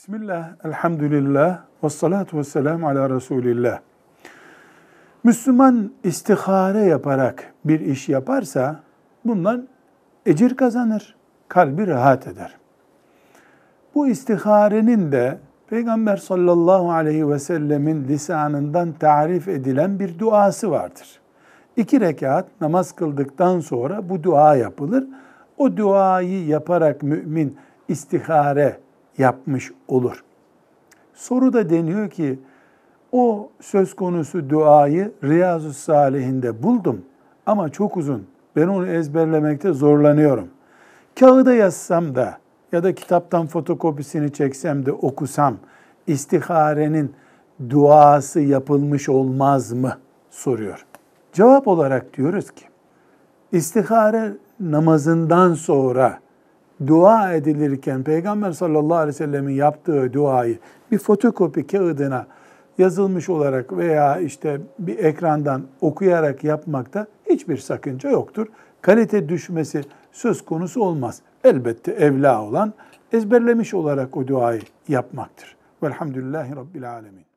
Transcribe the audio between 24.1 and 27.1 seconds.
dua yapılır. O duayı yaparak